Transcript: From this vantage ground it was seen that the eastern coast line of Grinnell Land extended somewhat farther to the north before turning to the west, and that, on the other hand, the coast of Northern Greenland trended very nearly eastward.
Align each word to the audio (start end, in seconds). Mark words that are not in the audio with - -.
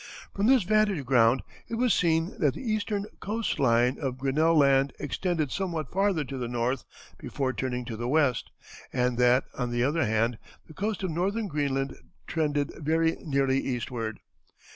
From 0.33 0.47
this 0.47 0.63
vantage 0.63 1.05
ground 1.05 1.43
it 1.69 1.75
was 1.75 1.93
seen 1.93 2.33
that 2.39 2.55
the 2.55 2.71
eastern 2.71 3.05
coast 3.19 3.59
line 3.59 3.99
of 3.99 4.17
Grinnell 4.17 4.57
Land 4.57 4.93
extended 4.99 5.51
somewhat 5.51 5.91
farther 5.91 6.23
to 6.23 6.39
the 6.39 6.47
north 6.47 6.85
before 7.19 7.53
turning 7.53 7.85
to 7.85 7.95
the 7.95 8.07
west, 8.07 8.49
and 8.91 9.19
that, 9.19 9.43
on 9.55 9.69
the 9.69 9.83
other 9.83 10.07
hand, 10.07 10.39
the 10.65 10.73
coast 10.73 11.03
of 11.03 11.11
Northern 11.11 11.47
Greenland 11.47 11.95
trended 12.25 12.73
very 12.79 13.15
nearly 13.21 13.59
eastward. 13.59 14.17